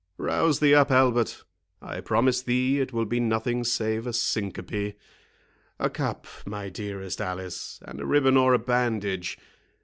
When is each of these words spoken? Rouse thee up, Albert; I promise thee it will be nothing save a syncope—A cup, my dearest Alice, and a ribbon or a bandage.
Rouse 0.17 0.59
thee 0.59 0.73
up, 0.73 0.89
Albert; 0.89 1.43
I 1.79 2.01
promise 2.01 2.41
thee 2.41 2.79
it 2.79 2.91
will 2.91 3.05
be 3.05 3.19
nothing 3.19 3.63
save 3.63 4.07
a 4.07 4.13
syncope—A 4.13 4.95
cup, 5.91 6.25
my 6.43 6.69
dearest 6.69 7.21
Alice, 7.21 7.79
and 7.85 7.99
a 8.01 8.05
ribbon 8.07 8.35
or 8.35 8.55
a 8.55 8.57
bandage. 8.57 9.37